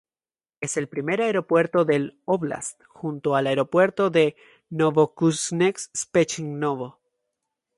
[0.61, 4.35] Es el primer aeropuerto del óblast, junto al Aeropuerto de
[4.71, 6.97] Novokuznetsk-Spichenkovo.